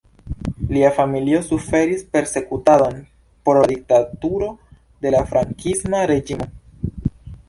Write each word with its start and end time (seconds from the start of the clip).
Lia 0.75 0.87
familio 0.99 1.41
suferis 1.47 1.99
persekutadon 2.15 2.95
pro 3.49 3.61
la 3.65 3.69
diktaturo 3.73 4.47
de 5.07 5.13
la 5.17 5.21
frankisma 5.35 6.01
reĝimo. 6.13 6.49